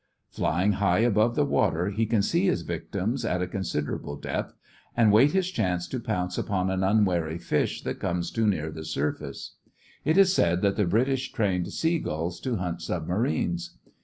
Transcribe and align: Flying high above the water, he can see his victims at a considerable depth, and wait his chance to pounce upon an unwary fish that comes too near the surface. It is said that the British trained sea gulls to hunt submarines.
Flying 0.31 0.71
high 0.71 0.97
above 1.01 1.35
the 1.35 1.45
water, 1.45 1.89
he 1.89 2.07
can 2.07 2.23
see 2.23 2.47
his 2.47 2.63
victims 2.63 3.23
at 3.23 3.39
a 3.43 3.47
considerable 3.47 4.15
depth, 4.15 4.55
and 4.97 5.11
wait 5.11 5.33
his 5.33 5.51
chance 5.51 5.87
to 5.89 5.99
pounce 5.99 6.39
upon 6.39 6.71
an 6.71 6.83
unwary 6.83 7.37
fish 7.37 7.83
that 7.83 7.99
comes 7.99 8.31
too 8.31 8.47
near 8.47 8.71
the 8.71 8.83
surface. 8.83 9.57
It 10.03 10.17
is 10.17 10.33
said 10.33 10.63
that 10.63 10.75
the 10.75 10.87
British 10.87 11.31
trained 11.31 11.71
sea 11.71 11.99
gulls 11.99 12.39
to 12.39 12.55
hunt 12.55 12.81
submarines. 12.81 13.77